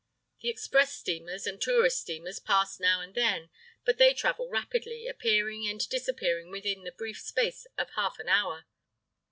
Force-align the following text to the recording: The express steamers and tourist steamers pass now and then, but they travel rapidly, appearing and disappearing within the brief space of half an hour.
The 0.41 0.49
express 0.49 0.95
steamers 0.97 1.45
and 1.45 1.61
tourist 1.61 1.99
steamers 2.01 2.39
pass 2.39 2.79
now 2.79 3.01
and 3.01 3.13
then, 3.13 3.51
but 3.85 3.99
they 3.99 4.15
travel 4.15 4.49
rapidly, 4.49 5.05
appearing 5.05 5.67
and 5.67 5.79
disappearing 5.89 6.49
within 6.49 6.85
the 6.85 6.91
brief 6.91 7.19
space 7.19 7.67
of 7.77 7.91
half 7.91 8.17
an 8.17 8.27
hour. 8.27 8.65